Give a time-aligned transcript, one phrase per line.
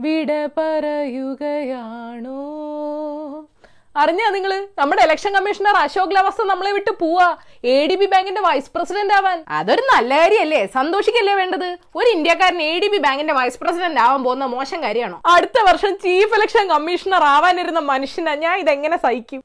[0.00, 2.40] വിട പറയുകയാണോ?
[3.96, 7.36] അറിഞ്ഞാ നിങ്ങൾ നമ്മുടെ ഇലക്ഷൻ കമ്മീഷണർ അശോക് ലവസ്ഥ നമ്മളെ വിട്ട് പോവാ.
[7.64, 9.44] എ ഡി ബി ബാങ്കിന്റെ വൈസ് പ്രസിഡന്റ് ആവാൻ.
[9.48, 10.66] അതൊരു നല്ല കാര്യല്ലേ?
[10.66, 11.78] സന്തോഷിക്കല്ലേ വേണ്ടത്?
[11.96, 15.20] ഒരു ഇന്ത്യക്കാരൻ എ ഡി ബി ബാങ്കിന്റെ വൈസ് പ്രസിഡന്റ് ആവാൻ പോകുന്ന മോശം കാര്യമാണോ?
[15.26, 19.42] അടുത്ത വർഷം ചീഫ് ഇലക്ഷൻ കമ്മീഷണർ ആവാനിരുന്ന മനുഷ്യനാ ഞാൻ ഇതെങ്ങനെ സഹിക്കും?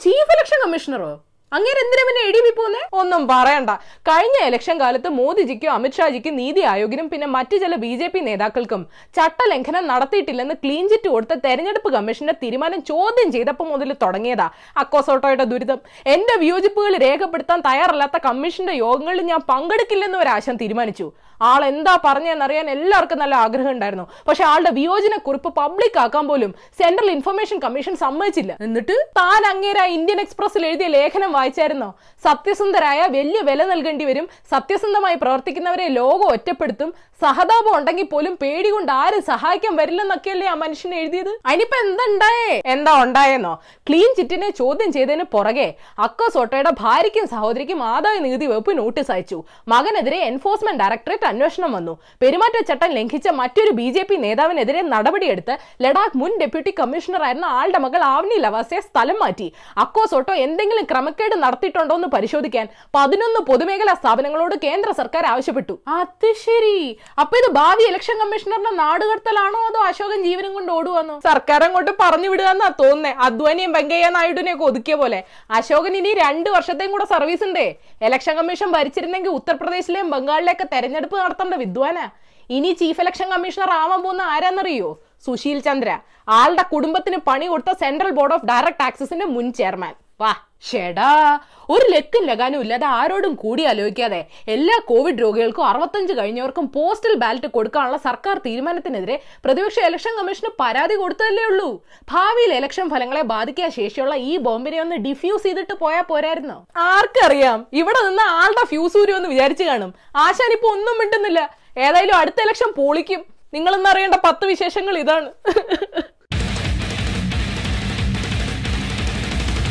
[0.00, 1.12] ചീഫ് ഇലക്ഷൻ കമ്മീഷണറോ
[1.56, 2.80] അങ്ങനെ എന്തിനാ പിന്നെ എഴുതി പോന്നെ?
[3.00, 3.70] ഒന്നും പറയണ്ട.
[4.08, 8.82] കഴിഞ്ഞ ഇലക്ഷൻ കാലത്ത് മോദിജിക്കും അമിത്ഷാജിക്കും നീതി ആയോഗിനും പിന്നെ മറ്റു ചില ബി ജെ പി നേതാക്കൾക്കും
[9.16, 14.48] ചട്ടലംഘനം നടത്തിയിട്ടില്ലെന്ന് ക്ലീൻ ചിറ്റ് കൊടുത്ത തെരഞ്ഞെടുപ്പ് കമ്മീഷന്റെ തീരുമാനം ചോദ്യം ചെയ്തപ്പോൾ മുതൽ തുടങ്ങിയതാ.
[14.84, 15.78] അക്കോസോട്ടോയുടെ ദുരിതം.
[16.14, 21.08] എന്റെ വിയോജിപ്പുകൾ രേഖപ്പെടുത്താൻ തയ്യാറല്ലാത്ത കമ്മീഷന്റെ യോഗങ്ങളിൽ ഞാൻ പങ്കെടുക്കില്ലെന്ന് ഒരാശം തീരുമാനിച്ചു.
[21.50, 24.04] ആൾ എന്താ പറഞ്ഞതെന്നറിയാൻ എല്ലാവർക്കും നല്ല ആഗ്രഹം ഉണ്ടായിരുന്നു.
[24.28, 26.50] പക്ഷെ ആളുടെ വിയോജന കുറിപ്പ് പബ്ലിക് ആക്കാൻ പോലും
[26.80, 28.52] സെൻട്രൽ ഇൻഫർമേഷൻ കമ്മീഷൻ സമ്മതിച്ചില്ല.
[28.66, 28.96] എന്നിട്ട്?
[29.20, 31.88] താൻ അങ്ങേര ഇന്ത്യൻ എക്സ്പ്രസിൽ എഴുതിയ ലേഖനം വായിച്ചായിരുന്നോ?
[32.26, 34.26] സത്യസന്ധരായ വലിയ വില നൽകേണ്ടി വരും.
[34.52, 36.90] സത്യസന്ധമായി പ്രവർത്തിക്കുന്നവരെ ലോകം ഒറ്റപ്പെടുത്തും.
[37.22, 41.30] സഹതാപം ഉണ്ടെങ്കിൽ പോലും പേടി കൊണ്ട് ആരും സഹായിക്കാൻ വരില്ലെന്നൊക്കെയല്ലേ ആ മനുഷ്യൻ എഴുതിയത്?
[41.48, 43.52] അതിനിപ്പോ എന്തുണ്ടായേ എന്താ ഉണ്ടായെന്നോ?
[43.88, 45.68] ക്ലീൻ ചിറ്റിനെ ചോദ്യം ചെയ്തതിന് പുറകെ
[46.06, 49.38] അക്ക സോട്ടയുടെ ഭാര്യയ്ക്കും സഹോദരിക്കും ആദായ നികുതി വകുപ്പ് നോട്ടീസ് അയച്ചു.
[49.72, 51.94] മകനെതിരെ എൻഫോഴ്സ്മെന്റ് ഡയറക്ടറേറ്റ് അന്വേഷണം വന്നു.
[52.22, 58.02] പെരുമാറ്റച്ചട്ടം ലംഘിച്ച മറ്റൊരു ബി ജെ പി നേതാവിനെതിരെ നടപടിയെടുത്ത് ലഡാക്ക് മുൻ ഡെപ്യൂട്ടി കമ്മീഷണർ ആയിരുന്ന ആളുടെ മകൾ
[58.14, 59.48] ആവനി ലവാസയെ സ്ഥലം മാറ്റി.
[59.84, 65.78] അക്കോ സോട്ടോ എന്തെങ്കിലും ക്രമക്കേട് നടത്തിയിട്ടുണ്ടോ എന്ന് പരിശോധിക്കാൻ പതിനൊന്ന് പൊതുമേഖലാ സ്ഥാപനങ്ങളോട് കേന്ദ്ര സർക്കാർ ആവശ്യപ്പെട്ടു.
[65.88, 66.98] അത് ശരി.
[67.20, 71.20] അപ്പൊ ഇത് ഭാവി ഇലക്ഷൻ കമ്മീഷണറിന്റെ നാടുകടത്തലാണോ അതോ അശോകൻ ജീവനും കൊണ്ട് ഓടുവാന്നോ?
[71.28, 73.14] സർക്കാർ അങ്ങോട്ട് പറഞ്ഞു വിടുക എന്നാ തോന്നുന്നേ.
[73.28, 75.24] അദ്വാനിയും വെങ്കയ്യ നായിഡുവിനെ ഒക്കെ ഒതുക്കിയ പോലെ.
[75.50, 77.66] അശോകൻ ഇനി രണ്ട് വർഷത്തെയും കൂടെ സർവീസ് ഉണ്ടേ.
[78.08, 82.06] ഇലക്ഷൻ കമ്മീഷൻ ഭരിച്ചിരുന്നെങ്കിൽ ഉത്തർപ്രദേശിലെയും ബംഗാളിലെയൊക്കെ തെരഞ്ഞെടുപ്പ് നടത്തേണ്ട വിദ്വാനാ.
[82.50, 84.88] ഇനി ചീഫ് ഇലക്ഷൻ കമ്മീഷണർ ആവാൻ പോകുന്ന ആരാന്നറിയോ?
[85.26, 85.90] സുശീൽ ചന്ദ്ര.
[86.28, 90.34] ആളുടെ കുടുംബത്തിന് പണി കൊടുത്ത സെൻട്രൽ ബോർഡ് ഓഫ് ഡയറക്ട് ടാക്സസിന്റെ മുൻ ചെയർമാൻ വാ
[90.70, 91.38] ഷെടാ.
[91.70, 97.96] ഒരു ലക്കും ലഗാനും ഇല്ലാതെ ആരോടും കൂടി ആലോചിക്കാതെ എല്ലാ കോവിഡ് രോഗികൾക്കും അറുപത്തഞ്ച് കഴിഞ്ഞവർക്കും പോസ്റ്റൽ ബാലറ്റ് കൊടുക്കാനുള്ള
[97.96, 101.84] സർക്കാർ തീരുമാനത്തിനെതിരെ പ്രതിപക്ഷ ഇലക്ഷൻ കമ്മീഷന് പരാതി കൊടുത്തതല്ലേ ഉള്ളൂ.
[102.10, 106.66] ഭാവിയിൽ ഇലക്ഷൻ ഫലങ്ങളെ ബാധിക്കാൻ ശേഷിയുള്ള ഈ ബോംബിനെ ഒന്ന് ഡിഫ്യൂസ് ചെയ്തിട്ട് പോയാൽ പോരായിരുന്നോ?
[106.76, 107.66] ആർക്കറിയാം.
[107.72, 109.94] ഇവിടെ നിന്ന് ആളുടെ ഫ്യൂസ് ഊരുമെന്ന് വിചാരിച്ചു കാണും.
[110.16, 111.56] ആശാൻ ഇപ്പൊ ഒന്നും മിണ്ടുന്നില്ല.
[111.78, 113.24] ഏതായാലും അടുത്ത ഇലക്ഷൻ പൊളിക്കും.
[113.54, 115.30] നിങ്ങളെന്നറിയേണ്ട പത്ത് വിശേഷങ്ങൾ ഇതാണ്.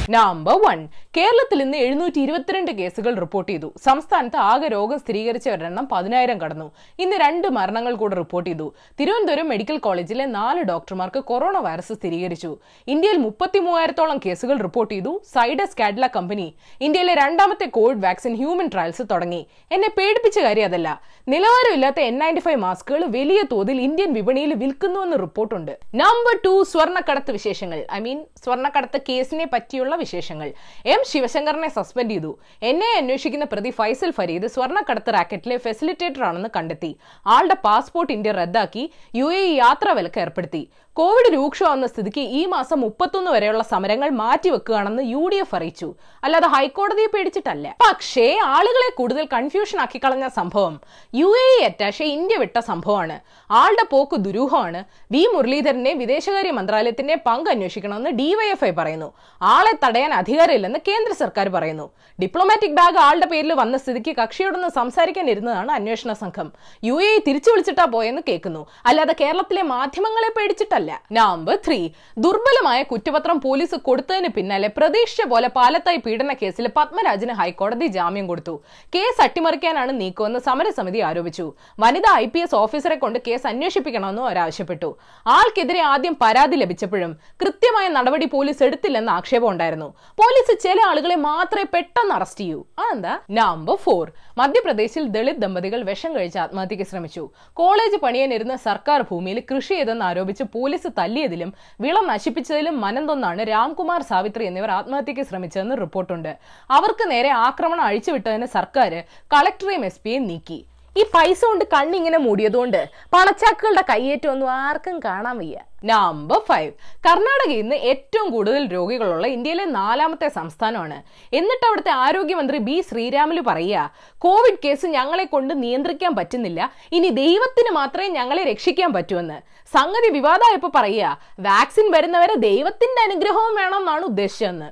[0.09, 0.87] നമ്പർ വൺ
[1.17, 3.73] കേരളത്തിൽ ഇന്ന് എഴുന്നൂറ്റി ഇരുപത്തിരണ്ട് കേസുകൾ റിപ്പോർട്ട് ചെയ്തു.
[3.83, 6.71] സംസ്ഥാനത്ത് ആകെ രോഗം സ്ഥിരീകരിച്ചവരുടെ എണ്ണം പതിനായിരം കടന്നു.
[6.99, 8.73] ഇന്ന് രണ്ട് മരണങ്ങൾ കൂടെ റിപ്പോർട്ട് ചെയ്തു.
[8.99, 12.57] തിരുവനന്തപുരം മെഡിക്കൽ കോളേജിലെ നാല് ഡോക്ടർമാർക്ക് കൊറോണ വൈറസ് സ്ഥിരീകരിച്ചു.
[12.87, 15.21] ഇന്ത്യയിൽ മുപ്പത്തി മൂവായിരത്തോളം കേസുകൾ റിപ്പോർട്ട് ചെയ്തു.
[15.33, 19.47] സൈഡസ് കാഡ്ല കമ്പനി ഇന്ത്യയിലെ രണ്ടാമത്തെ കോവിഡ് വാക്സിൻ ഹ്യൂമൻ ട്രയൽസ് തുടങ്ങി.
[19.71, 21.01] എന്നെ പേടിപ്പിച്ച കാര്യം അതല്ല.
[21.27, 27.85] നിലവാരമില്ലാത്ത എൻ നയന്റി ഫൈവ് മാസ്കുകൾ വലിയ തോതിൽ ഇന്ത്യൻ വിപണിയിൽ വിൽക്കുന്നുവെന്ന് റിപ്പോർട്ടുണ്ട് നമ്പർ ടു സ്വർണക്കടത്ത് വിശേഷങ്ങൾ.
[27.93, 30.53] ഐ മീൻ സ്വർണക്കടത്ത് കേസിനെ പറ്റിയുള്ള വിശേഷങ്ങൾ.
[30.85, 32.39] എം ശിവശങ്കറിനെ സസ്പെൻഡ് ചെയ്തു.
[32.63, 36.97] എന്നെ അന്വേഷിക്കുന്ന പ്രതി ഫൈസൽ ഫരീദ് സ്വർണക്കടത്ത് റാക്കറ്റിലെ ഫെസിലിറ്റേറ്റർ ആണെന്ന് കണ്ടെത്തി.
[37.27, 40.69] ആളുടെ പാസ്പോർട്ട് ഇന്ത്യ റദ്ദാക്കി യു എ യാത്രാ വിലക്ക് ഏർപ്പെടുത്തി.
[40.95, 45.93] കോവിഡ് രൂക്ഷമാകുന്ന സ്ഥിതിക്ക് ഈ മാസം മുപ്പത്തൊന്ന് വരെയുള്ള സമരങ്ങൾ മാറ്റിവെക്കുകയാണെന്ന് യു ഡി എഫ് അറിയിച്ചു.
[46.23, 47.75] അല്ലാതെ ഹൈക്കോടതിയെ പേടിച്ചിട്ടല്ല.
[47.87, 50.81] പക്ഷേ ആളുകളെ കൂടുതൽ കൺഫ്യൂഷൻ ആക്കി കളഞ്ഞ സംഭവം
[51.15, 53.19] U A E attache India വിട്ട സംഭവമാണ്.
[53.51, 54.83] ആളുടെ പോക്ക് ദുരൂഹമാണ്.
[55.11, 59.09] വി മുരളീധരനെ വിദേശകാര്യ മന്ത്രാലയത്തിന്റെ പങ്ക് അന്വേഷിക്കണമെന്ന് ഡിവൈഎഫ്ഐ പറയുന്നു.
[59.41, 61.87] ആളെ തടയാൻ അധികാരമില്ലെന്ന് കേന്ദ്ര സർക്കാർ പറയുന്നു.
[62.21, 66.51] ഡിപ്ലോമാറ്റിക് ബാഗ് ആളുടെ പേരിൽ വന്ന സ്ഥിതിക്ക് കക്ഷിയോടൊന്ന് സംസാരിക്കാൻ ഇരുന്നതാണ് അന്വേഷണ സംഘം.
[66.83, 68.63] യു എ തിരിച്ചു വിളിച്ചിട്ടാ പോയെന്ന് കേൾക്കുന്നു.
[68.85, 70.82] അല്ലാതെ കേരളത്തിലെ മാധ്യമങ്ങളെ പേടിച്ചിട്ടല്ല.
[71.11, 78.27] നമ്പർ ത്രീ ദുർബലമായ കുറ്റപത്രം പോലീസ് കൊടുത്തതിന് പിന്നാലെ പ്രതീക്ഷിച്ച പോലെ പാലത്തായി പീഡന കേസിൽ പത്മരാജന് ഹൈക്കോടതി ജാമ്യം
[78.27, 78.61] കൊടുത്തു.
[78.95, 81.53] കേസ് അട്ടിമറിക്കാനാണ് നീക്കമെന്ന് സമരസമിതി ആരോപിച്ചു.
[81.79, 88.25] വനിതാ ഐ പി എസ് ഓഫീസറെ കൊണ്ട് കേസ് അന്വേഷിപ്പിക്കണമെന്നും അവരാവശ്യപ്പെട്ടു ആൾക്കെതിരെ ആദ്യം പരാതി ലഭിച്ചപ്പോഴും കൃത്യമായ നടപടി
[88.25, 89.93] പോലീസ് എടുത്തില്ലെന്ന് ആക്ഷേപം ഉണ്ടായിരുന്നു.
[90.21, 92.65] പോലീസ് ചില ആളുകളെ മാത്രമേ പെട്ടെന്ന് അറസ്റ്റ് ചെയ്യൂ.
[92.79, 93.19] അതെന്താ?
[93.31, 97.29] നമ്പർ ഫോർ മധ്യപ്രദേശിൽ ദളിത് ദമ്പതികൾ വിഷം കഴിച്ച് ആത്മഹത്യക്ക് ശ്രമിച്ചു.
[97.53, 104.71] കോളേജ് പണിയാനിരുന്ന സർക്കാർ ഭൂമിയിൽ കൃഷി ചെയ്തെന്ന് ആരോപിച്ച് പോലീസ് തല്ലിയതിലും വിള നശിപ്പിച്ചതിലും മനംതൊന്നാണ് രാംകുമാർ സാവിത്രി എന്നിവർ
[104.71, 106.37] ആത്മഹത്യക്ക് ശ്രമിച്ചതെന്ന് റിപ്പോർട്ടുണ്ട്.
[106.69, 109.03] അവർക്ക് നേരെ ആക്രമണം അഴിച്ചുവിട്ടതിന് സർക്കാർ
[109.33, 110.59] കളക്ടറേയും എസ് പിയെ നീക്കി.
[110.97, 115.59] ഈ പൈസ കൊണ്ട് കണ്ണിങ്ങനെ മൂടിയതുകൊണ്ട് പണച്ചാക്കുകളുടെ കയ്യേറ്റമൊന്നും ആർക്കും കാണാൻ വയ്യ.
[115.85, 116.71] നമ്പർ ഫൈവ്
[117.05, 121.03] കർണാടകയിൽ നിന്ന് ഏറ്റവും കൂടുതൽ രോഗികളുള്ള ഇന്ത്യയിലെ നാലാമത്തെ സംസ്ഥാനമാണ്.
[121.35, 126.73] എന്നിട്ട് അവിടുത്തെ ആരോഗ്യമന്ത്രി ബി ശ്രീരാമൽ പറയുക കോവിഡ് കേസ് ഞങ്ങളെ കൊണ്ട് നിയന്ത്രിക്കാൻ പറ്റുന്നില്ല.
[126.91, 129.39] ഇനി ദൈവത്തിന് മാത്രമേ ഞങ്ങളെ രക്ഷിക്കാൻ പറ്റുമെന്ന്
[129.73, 134.69] സംഗതി വിവാദമായപ്പോ പറയുക വാക്സിൻ വരുന്നവരെ ദൈവത്തിന്റെ അനുഗ്രഹവും വേണമെന്നാണ് ഉദ്ദേശിച്ചതെന്ന്.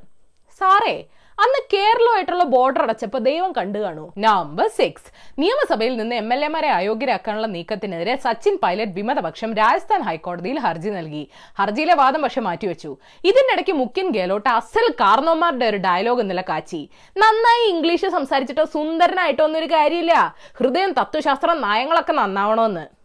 [0.60, 1.06] സാറേ
[1.44, 5.08] അന്ന് കേരളമായിട്ടുള്ള ബോർഡർ അടച്ചപ്പോ ദൈവം കണ്ടു കാണൂ നമ്പർ സിക്സ്
[5.40, 11.24] നിയമസഭയിൽ നിന്ന് എം എൽ എമാരെ അയോഗ്യരാക്കാനുള്ള നീക്കത്തിനെതിരെ സച്ചിൻ പൈലറ്റ് വിമതപക്ഷം രാജസ്ഥാൻ ഹൈക്കോടതിയിൽ ഹർജി നൽകി.
[11.60, 12.92] ഹർജിയിലെ വാദം പക്ഷെ മാറ്റിവെച്ചു.
[13.24, 16.90] ഇതിനിടയ്ക്ക് മുഖ്യൻ ഗെഹ്ലോട്ട് അസൽ കാർണോമാരുടെ ഒരു ഡയലോഗ് ഇന്നലെ കാച്ചി.
[17.18, 20.36] നന്നായി ഇംഗ്ലീഷ് സംസാരിച്ചിട്ടോ സുന്ദരനായിട്ടോ ഒന്നും ഒരു കാര്യമില്ല.
[20.60, 23.01] ഹൃദയം തത്വശാസ്ത്രം നയങ്ങളൊക്കെ നന്നാവണമെന്ന്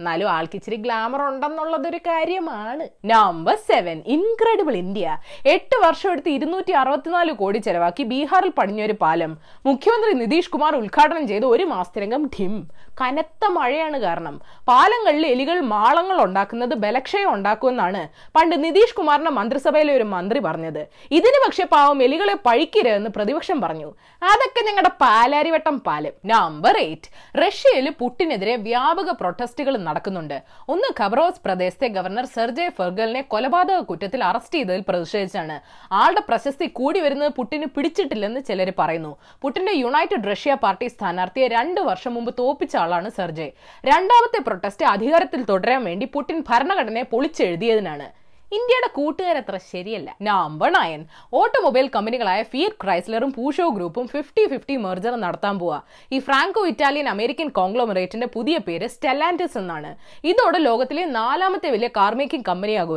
[0.00, 2.84] എന്നാലും ആൾക്ക് ഇച്ചിരി ഗ്ലാമർ ഉണ്ടെന്നുള്ളതൊരു കാര്യമാണ്.
[3.12, 5.16] നമ്പർ സെവൻ ഇൻക്രെഡിബിൾ ഇന്ത്യ
[5.54, 9.32] എട്ട് വർഷം എടുത്ത് ഇരുന്നൂറ്റി അറുപത്തിനാല് കോടി ചെലവാക്കി ബീഹാറിൽ പണിഞ്ഞൊരു പാലം.
[9.68, 12.54] മുഖ്യമന്ത്രി നിതീഷ് കുമാർ ഉദ്ഘാടനം ചെയ്ത് ഒരു മാസത്തിനകം ഠിം
[13.00, 14.34] കനത്ത മഴയാണ് കാരണം.
[14.68, 18.02] പാലങ്ങളിൽ എലികൾ മാളങ്ങൾ ഉണ്ടാക്കുന്നത് ബലക്ഷയം ഉണ്ടാക്കുമെന്നാണ്
[18.36, 20.82] പണ്ട് നിതീഷ് കുമാറിന്റെ മന്ത്രിസഭയിലെ ഒരു മന്ത്രി പറഞ്ഞത്.
[21.18, 23.88] ഇതിന് പക്ഷെ പാവം എലികളെ പഴിക്കരുതെന്ന് പ്രതിപക്ഷം പറഞ്ഞു.
[24.32, 26.14] അതൊക്കെ ഞങ്ങളുടെ പാലാരിവട്ടം പാലം.
[26.32, 27.08] നമ്പർ എയ്റ്റ്
[27.42, 30.36] റഷ്യയിൽ പുട്ടിനെതിരെ വ്യാപക പ്രൊട്ടസ്റ്റുകൾ നടക്കുന്നുണ്ട്.
[30.74, 35.58] ഒന്ന് ഖബറോസ് പ്രദേശത്തെ ഗവർണർ സെർജെ ഫെർഗലിനെ കൊലപാതക കുറ്റത്തിൽ അറസ്റ്റ് ചെയ്തതിൽ പ്രതിഷേധിച്ചാണ്.
[36.02, 39.12] ആളുടെ പ്രശസ്തി കൂടി വരുന്നത് പുട്ടിന് പിടിച്ചിട്ടില്ലെന്ന് ചിലർ പറയുന്നു.
[39.42, 43.48] പുട്ടിന്റെ യുണൈറ്റഡ് റഷ്യ പാർട്ടി സ്ഥാനാർത്ഥിയെ രണ്ട് വർഷം മുമ്പ് തോപ്പിച്ച ആളാണ് സെർജെ.
[43.90, 48.08] രണ്ടാമത്തെ പ്രൊട്ടസ്റ്റ് അധികാരത്തിൽ തുടരാൻ വേണ്ടി പുടിൻ ഭരണഘടനയെ പൊളിച്ചെഴുതിയതിനാണ്.
[48.52, 50.16] ഇന്ത്യയുടെ കൂട്ടുകാരത്ര ശരിയല്ല.
[50.22, 55.80] നമ്പർ നയൻ ഓട്ടോമൊബൈൽ കമ്പനികളായ ഫിയറ്റ് ക്രൈസ്ലറും പൂഷോ ഗ്രൂപ്പും ഫിഫ്റ്റി ഫിഫ്റ്റി മെർജർ നടത്താൻ പോവാ.
[56.12, 59.96] ഈ ഫ്രാങ്കോ ഇറ്റാലിയൻ അമേരിക്കൻ കോൺഗ്ലോമറേറ്റിന്റെ പുതിയ പേര് സ്റ്റെലാന്റിസ് എന്നാണ്.
[60.24, 62.88] ഇതോടെ ലോകത്തിലെ നാലാമത്തെ വലിയ കാർ മേക്കിംഗ് കമ്പനിയാകും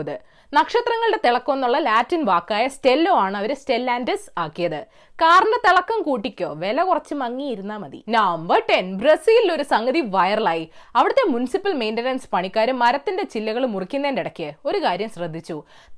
[0.53, 4.85] നക്ഷത്രങ്ങളുടെ തിളക്കം എന്നുള്ള ലാറ്റിൻ വാക്കായ സ്റ്റെല്ലോ ആണ് അവർ സ്റ്റെല്ലാൻഡസ് ആക്കിയത്.
[5.21, 8.00] കാറിന്റെ തിളക്കം കൂട്ടിക്കോ വില കുറച്ച് മങ്ങിയിരുന്നാ മതി.
[8.09, 14.77] നമ്പർ ടെൻ ബ്രസീലിൽ ഒരു സംഗതി വൈറലായി അവിടുത്തെ മുനിസിപ്പൽ മെയിന്റനൻസ് പണിക്കാർ മരത്തിന്റെ ചില്ലകൾ മുറിക്കുന്നതിന്റെ ഇടയ്ക്ക് ഒരു
[14.77, 15.43] കാര്യം ശ്രദ്ധിച്ചു?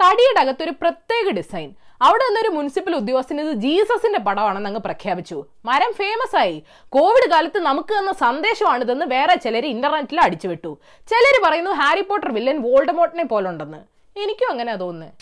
[0.01, 1.73] തടിയുടെ അകത്തൊരു പ്രത്യേക ഡിസൈൻ.
[2.01, 5.45] അവിടെ നിന്നൊരു മുനിസിപ്പൽ ഉദ്യോഗസ്ഥൻ ഇത് ജീസസിന്റെ പടമാണെന്ന് അങ്ങ് പ്രഖ്യാപിച്ചു.
[5.65, 6.63] മരം ഫേമസ് ആയി.
[6.89, 10.77] കോവിഡ് കാലത്ത് നമുക്ക് തന്ന സന്ദേശമാണിതെന്ന് വേറെ ചിലർ ഇന്റർനെറ്റിൽ അടിച്ചുവിട്ടു.
[11.09, 13.95] ചിലർ പറയുന്നു ഹാരി പോട്ടർ വില്ലൻ വോൾഡമോട്ടിനെ പോലുണ്ടെന്ന്.
[14.19, 15.13] എനിക്കും അങ്ങനെ തോന്നുന്നത്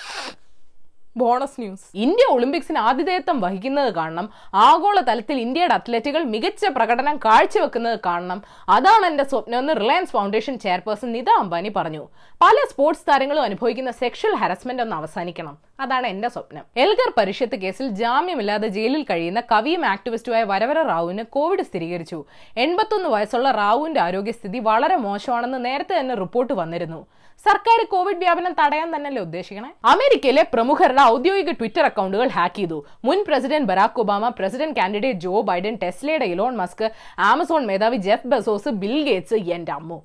[1.18, 1.82] ബോണസ് ന്യൂസ്.
[1.96, 4.30] ഇന്ത്യ ഒളിമ്പിക്സിന് ആതിഥേയത്വം വഹിക്കുന്നത് കാണണം.
[4.54, 8.44] ആഗോള തലത്തിൽ ഇന്ത്യയുടെ അത്ലറ്റുകൾ മികച്ച പ്രകടനം കാഴ്ചവെക്കുന്നത് കാണണം.
[8.70, 12.08] അതാണ് എന്റെ സ്വപ്നം എന്ന് റിലയൻസ് ഫൗണ്ടേഷൻ ചെയർപേഴ്സൺ നിത അംബാനി പറഞ്ഞു.
[12.42, 15.58] പല സ്പോർട്സ് താരങ്ങളും അനുഭവിക്കുന്ന സെക്ഷൽ ഹരസ്മെന്റ് ഒന്ന് അവസാനിക്കണം.
[15.80, 16.64] അതാണ് എന്റെ സ്വപ്നം.
[16.78, 22.26] എൽഗർ പരിഷത്ത് കേസിൽ ജാമ്യമില്ലാതെ ജയിലിൽ കഴിയുന്ന കവിയും ആക്ടിവിസ്റ്റുമായ വരവര റാവുവിന് കോവിഡ് സ്ഥിരീകരിച്ചു.
[22.58, 27.08] എൺപത്തൊന്ന് വയസ്സുള്ള റാവുവിന്റെ ആരോഗ്യസ്ഥിതി വളരെ മോശമാണെന്ന് നേരത്തെ തന്നെ റിപ്പോർട്ട് വന്നിരുന്നു.
[27.40, 29.70] സർക്കാർ കോവിഡ് വ്യാപനം തടയാൻ തന്നെയല്ലേ ഉദ്ദേശിക്കണേ?
[29.94, 32.78] അമേരിക്കയിലെ പ്രമുഖരുടെ ഔദ്യോഗിക ട്വിറ്റർ അക്കൗണ്ടുകൾ ഹാക്ക് ചെയ്തു.
[33.06, 36.86] മുൻ president Barack Obama president candidate Joe Biden ടെസ്ലയുടെ Elon Musk
[37.32, 40.00] Amazon മേധാവി ജെഫ് ബസോസ് ബിൽ ഗേറ്റ്സ് എന്റെ അമ്മു.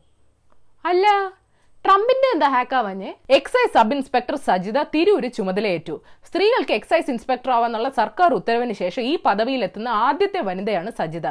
[0.91, 1.07] അല്ല
[1.85, 5.95] ട്രംപിന്റെ എന്താ ഹാക്കാവാഞ്ഞ് excise sub inspector Sajitha Tirur ചുമതലയേറ്റു.
[6.29, 11.29] സ്ത്രീകൾക്ക് എക്സൈസ് ഇൻസ്പെക്ടർ ആവാന്നുള്ള സർക്കാർ ഉത്തരവിന് ശേഷം ഈ പദവിയിലെത്തുന്ന ആദ്യത്തെ വനിതയാണ് സജിത.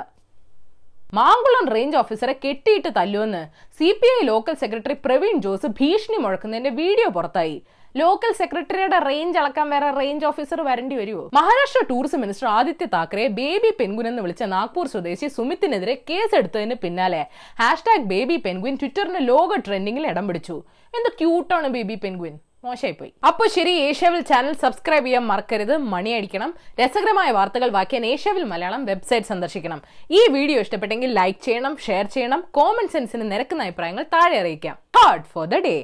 [1.16, 3.42] മാങ്കുളം റേഞ്ച് ഓഫീസറെ കെട്ടിയിട്ട് തല്ലുവെന്ന്
[3.78, 7.56] C P I local secretary Praveen Jose ഭീഷണി മുഴക്കുന്നതിന്റെ വീഡിയോ പുറത്തായി.
[8.00, 13.72] ലോക്കൽ സെക്രട്ടറിയുടെ റേഞ്ച് അളക്കാൻ വേറെ റേഞ്ച് ഓഫീസർ വരേണ്ടി വരുമോ Maharashtra tourism minister Aditya Thackeray baby
[13.80, 17.22] penguin എന്ന് വിളിച്ച നാഗ്പൂർ സ്വദേശി സുമിത്തിനെതിരെ കേസെടുത്തതിന് പിന്നാലെ.
[17.62, 20.58] ഹാഷ്ടാഗ് ബേബി പെൻഗുൻ ട്വിറ്ററിന് ലോക ട്രെൻഡിങ്ങിൽ ഇടം പിടിച്ചു.
[20.94, 22.36] എന്ത് ക്യൂട്ടാണ് ബേബി പെൻഗുൻ
[22.68, 23.12] മോശമായിപ്പോയി.
[23.30, 26.52] അപ്പോൾ ശരി ഏഷ്യാവിൽ ചാനൽ സബ്സ്ക്രൈബ് ചെയ്യാൻ മറക്കരുത് മണി അടിക്കണം.
[26.82, 29.80] രസകരമായ വാർത്തകൾ വാക്കിയാൻ ഏഷ്യാവിൽ മലയാളം വെബ്സൈറ്റ് സന്ദർശിക്കണം.
[30.18, 34.76] ഈ വീഡിയോ ഇഷ്ടപ്പെട്ടെങ്കിൽ ലൈക്ക് ചെയ്യണം ഷെയർ ചെയ്യണം കോമൺ സെൻസിന് നിരക്കുന്ന അഭിപ്രായങ്ങൾ താഴെ അറിയിക്കാം.
[34.98, 35.76] ഹാർഡ് ഫോർ ദ ഡേ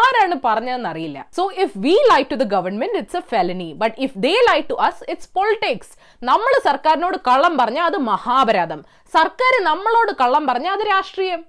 [0.00, 1.18] ആരാണ് പറഞ്ഞതെന്ന് അറിയില്ല.
[1.36, 4.76] So if we lie to the government it's a felony but if they lie to
[4.88, 5.92] us it's politics
[6.30, 8.82] നമ്മൾ സർക്കാരിനോട് കള്ളം പറഞ്ഞാൽ അത് മഹാപരാധം.
[9.16, 11.42] സർക്കാർ നമ്മളോട് കള്ളം പറഞ്ഞാൽ അത് രാഷ്ട്രീയം.